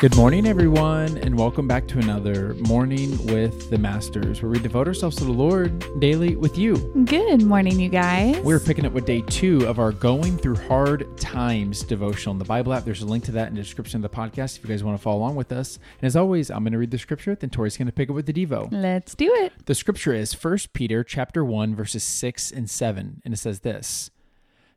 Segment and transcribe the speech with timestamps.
[0.00, 4.88] Good morning, everyone, and welcome back to another Morning with the Masters, where we devote
[4.88, 6.78] ourselves to the Lord daily with you.
[7.04, 8.38] Good morning, you guys.
[8.38, 12.46] We're picking up with day two of our Going Through Hard Times devotional in the
[12.46, 12.86] Bible app.
[12.86, 14.96] There's a link to that in the description of the podcast if you guys want
[14.96, 15.78] to follow along with us.
[16.00, 18.16] And as always, I'm going to read the scripture, then Tori's going to pick up
[18.16, 18.68] with the Devo.
[18.72, 19.52] Let's do it.
[19.66, 24.10] The scripture is 1 Peter chapter 1, verses 6 and 7, and it says this.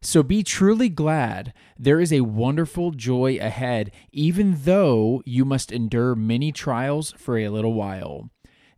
[0.05, 1.53] So be truly glad.
[1.79, 7.47] There is a wonderful joy ahead, even though you must endure many trials for a
[7.47, 8.29] little while.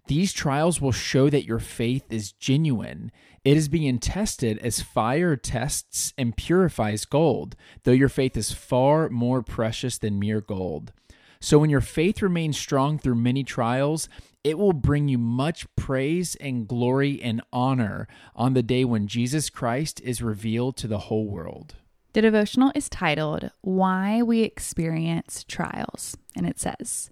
[0.06, 3.12] These trials will show that your faith is genuine.
[3.44, 9.10] It is being tested as fire tests and purifies gold, though your faith is far
[9.10, 10.94] more precious than mere gold.
[11.42, 14.10] So when your faith remains strong through many trials,
[14.46, 19.50] it will bring you much praise and glory and honor on the day when Jesus
[19.50, 21.74] Christ is revealed to the whole world.
[22.14, 26.16] The devotional is titled Why We Experience Trials.
[26.36, 27.10] And it says,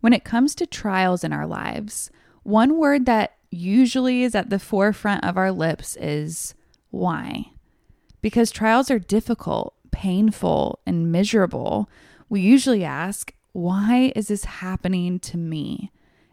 [0.00, 2.10] When it comes to trials in our lives,
[2.42, 6.56] one word that usually is at the forefront of our lips is
[6.90, 7.52] why.
[8.22, 11.88] Because trials are difficult, painful, and miserable,
[12.28, 15.92] we usually ask, Why is this happening to me?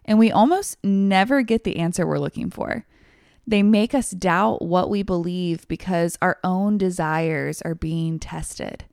[0.10, 2.84] And we almost never get the answer we're looking for.
[3.46, 8.86] They make us doubt what we believe because our own desires are being tested.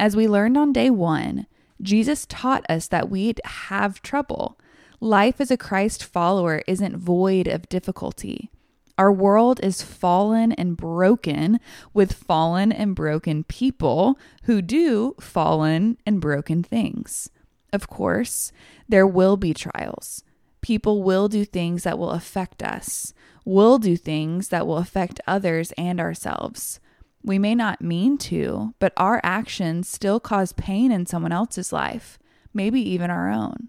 [0.00, 1.46] As we learned on day one,
[1.82, 4.58] Jesus taught us that we'd have trouble.
[5.00, 8.50] Life as a Christ follower isn't void of difficulty.
[8.96, 11.60] Our world is fallen and broken
[11.92, 17.30] with fallen and broken people who do fallen and broken things.
[17.70, 18.50] Of course,
[18.88, 20.24] there will be trials
[20.68, 25.72] people will do things that will affect us, will do things that will affect others
[25.78, 26.78] and ourselves.
[27.22, 32.18] We may not mean to, but our actions still cause pain in someone else's life,
[32.52, 33.68] maybe even our own.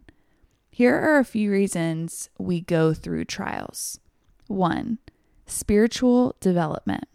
[0.70, 4.02] Here are a few reasons we go through trials.
[4.48, 4.98] One,
[5.46, 7.06] spiritual development.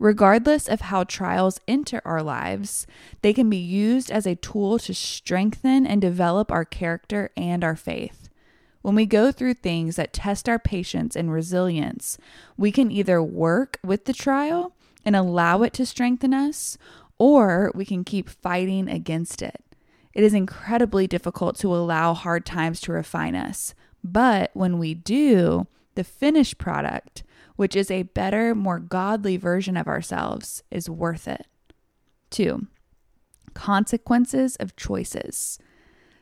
[0.00, 2.84] Regardless of how trials enter our lives,
[3.22, 7.76] they can be used as a tool to strengthen and develop our character and our
[7.76, 8.29] faith.
[8.82, 12.16] When we go through things that test our patience and resilience,
[12.56, 14.74] we can either work with the trial
[15.04, 16.78] and allow it to strengthen us,
[17.18, 19.62] or we can keep fighting against it.
[20.14, 25.66] It is incredibly difficult to allow hard times to refine us, but when we do,
[25.94, 27.22] the finished product,
[27.56, 31.46] which is a better, more godly version of ourselves, is worth it.
[32.30, 32.66] Two,
[33.52, 35.58] consequences of choices.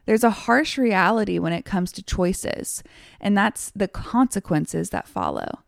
[0.09, 2.83] There's a harsh reality when it comes to choices,
[3.21, 5.59] and that's the consequences that follow.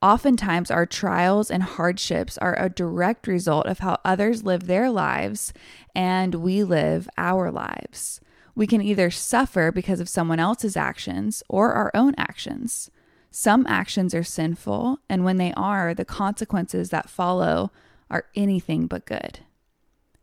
[0.00, 5.52] Oftentimes, our trials and hardships are a direct result of how others live their lives
[5.92, 8.20] and we live our lives.
[8.54, 12.92] We can either suffer because of someone else's actions or our own actions.
[13.32, 17.72] Some actions are sinful, and when they are, the consequences that follow
[18.08, 19.40] are anything but good.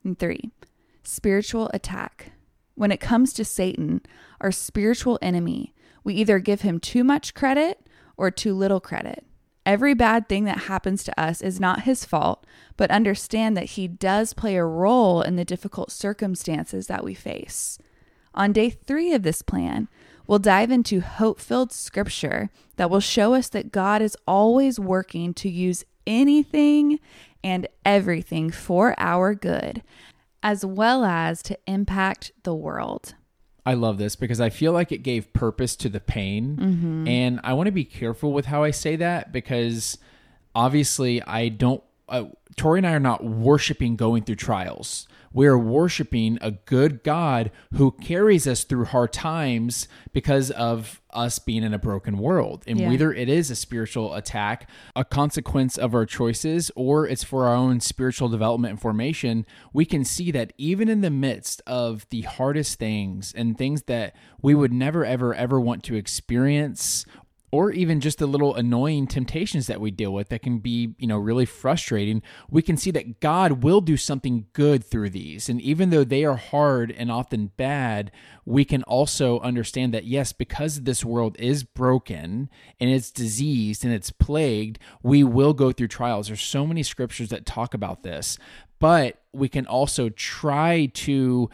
[0.05, 0.51] And three,
[1.03, 2.31] spiritual attack.
[2.77, 4.01] When it comes to Satan,
[4.39, 5.73] our spiritual enemy,
[6.03, 9.25] we either give him too much credit or too little credit.
[9.65, 12.45] Every bad thing that happens to us is not his fault,
[12.77, 17.79] but understand that he does play a role in the difficult circumstances that we face.
[18.35, 19.87] On day three of this plan,
[20.27, 25.33] we'll dive into hope filled scripture that will show us that God is always working
[25.33, 26.99] to use anything
[27.43, 29.81] and everything for our good
[30.47, 33.15] as well as to impact the world.
[33.65, 36.55] I love this because I feel like it gave purpose to the pain.
[36.55, 37.07] Mm-hmm.
[37.09, 39.97] And I want to be careful with how I say that because
[40.55, 42.25] obviously I don't, uh,
[42.55, 45.07] Tori and I are not worshiping going through trials.
[45.33, 51.63] We're worshiping a good God who carries us through hard times because of us being
[51.63, 52.63] in a broken world.
[52.65, 52.89] And yeah.
[52.89, 57.55] whether it is a spiritual attack, a consequence of our choices, or it's for our
[57.55, 62.21] own spiritual development and formation, we can see that even in the midst of the
[62.21, 67.05] hardest things and things that we would never, ever, ever want to experience
[67.51, 71.07] or even just the little annoying temptations that we deal with that can be, you
[71.07, 75.47] know, really frustrating, we can see that God will do something good through these.
[75.47, 78.11] And even though they are hard and often bad,
[78.45, 82.49] we can also understand that yes, because this world is broken
[82.81, 86.27] and it's diseased and it's plagued, we will go through trials.
[86.27, 88.37] There's so many scriptures that talk about this,
[88.79, 91.49] but we can also try to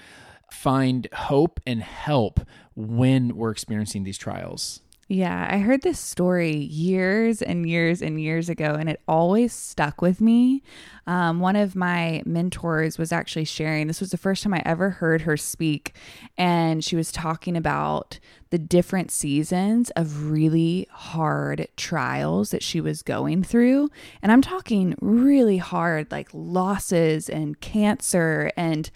[0.52, 2.40] find hope and help
[2.76, 4.83] when we're experiencing these trials.
[5.14, 10.02] Yeah, I heard this story years and years and years ago, and it always stuck
[10.02, 10.64] with me.
[11.06, 14.90] Um, one of my mentors was actually sharing, this was the first time I ever
[14.90, 15.94] heard her speak,
[16.36, 18.18] and she was talking about
[18.50, 23.92] the different seasons of really hard trials that she was going through.
[24.24, 28.90] And I'm talking really hard, like losses and cancer and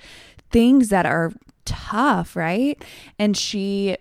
[0.50, 1.32] things that are
[1.66, 2.84] tough, right?
[3.20, 3.98] And she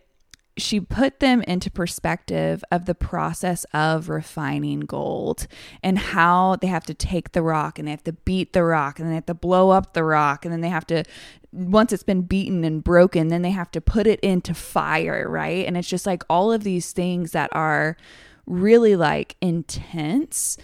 [0.59, 5.47] she put them into perspective of the process of refining gold
[5.83, 8.99] and how they have to take the rock and they have to beat the rock
[8.99, 11.05] and they have to blow up the rock and then they have to
[11.53, 15.67] once it's been beaten and broken then they have to put it into fire right?
[15.67, 17.97] And it's just like all of these things that are
[18.47, 20.57] really like intense.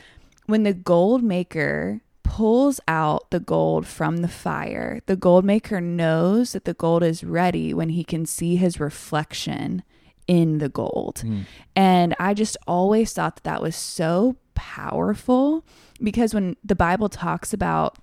[0.47, 6.53] When the gold maker pulls out the gold from the fire, the gold maker knows
[6.53, 9.83] that the gold is ready when he can see his reflection
[10.27, 11.23] in the gold.
[11.25, 11.47] Mm.
[11.75, 15.65] And I just always thought that that was so powerful
[16.03, 17.99] because when the Bible talks about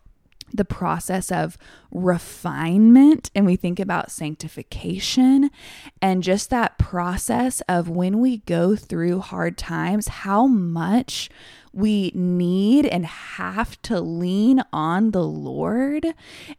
[0.53, 1.57] the process of
[1.91, 5.49] refinement and we think about sanctification
[6.01, 11.29] and just that process of when we go through hard times, how much
[11.73, 16.13] we need and have to lean on the Lord,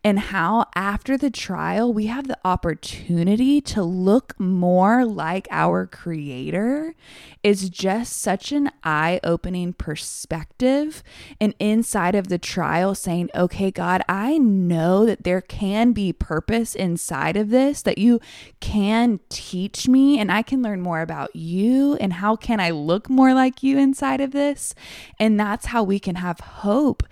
[0.04, 6.94] and how after the trial, we have the opportunity to look more like our Creator
[7.42, 11.02] is just such an eye opening perspective.
[11.40, 16.74] And inside of the trial, saying, Okay, God, I know that there can be purpose
[16.74, 18.20] inside of this, that you
[18.60, 23.08] can teach me, and I can learn more about you, and how can I look
[23.08, 24.74] more like you inside of this.
[25.18, 27.02] And that's how we can have hope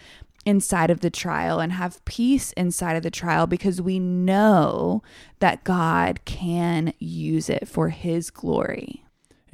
[0.44, 5.02] inside of the trial and have peace inside of the trial because we know
[5.40, 9.05] that God can use it for his glory.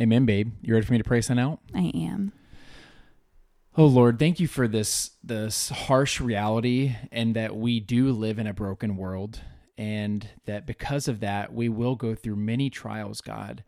[0.00, 0.52] Amen, babe.
[0.62, 1.60] You ready for me to pray sign out?
[1.74, 2.32] I am.
[3.76, 8.46] Oh Lord, thank you for this this harsh reality and that we do live in
[8.46, 9.40] a broken world
[9.76, 13.64] and that because of that we will go through many trials, God.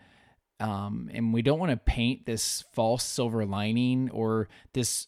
[0.58, 5.06] Um, and we don't want to paint this false silver lining or this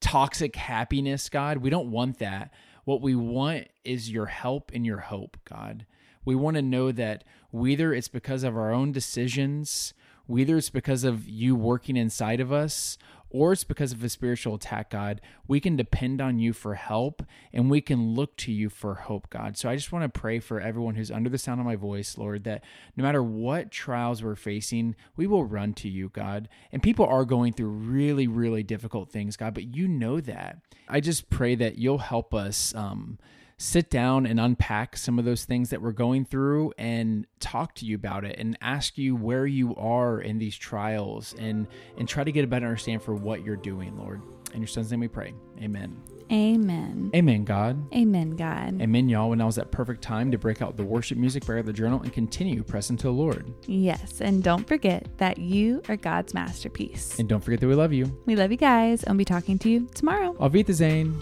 [0.00, 1.58] toxic happiness, God.
[1.58, 2.52] We don't want that.
[2.84, 5.86] What we want is your help and your hope, God.
[6.24, 9.94] We want to know that whether it's because of our own decisions,
[10.26, 12.96] whether it's because of you working inside of us,
[13.34, 17.20] or it's because of a spiritual attack, God, we can depend on you for help
[17.52, 19.58] and we can look to you for hope, God.
[19.58, 22.16] So I just want to pray for everyone who's under the sound of my voice,
[22.16, 22.62] Lord, that
[22.96, 26.48] no matter what trials we're facing, we will run to you, God.
[26.70, 30.60] And people are going through really, really difficult things, God, but you know that.
[30.88, 32.72] I just pray that you'll help us.
[32.76, 33.18] Um,
[33.56, 37.86] sit down and unpack some of those things that we're going through and talk to
[37.86, 41.66] you about it and ask you where you are in these trials and
[41.96, 44.22] and try to get a better understanding for what you're doing, Lord.
[44.52, 45.34] In your son's name we pray.
[45.60, 46.00] Amen.
[46.32, 47.10] Amen.
[47.14, 47.92] Amen, God.
[47.94, 48.80] Amen, God.
[48.80, 49.30] Amen, y'all.
[49.30, 52.00] When I was that perfect time to break out the worship music, bear the journal,
[52.00, 53.52] and continue pressing to the Lord.
[53.66, 57.18] Yes, and don't forget that you are God's masterpiece.
[57.18, 58.16] And don't forget that we love you.
[58.26, 60.34] We love you guys, and we'll be talking to you tomorrow.
[60.38, 61.20] Auf Wiedersehen.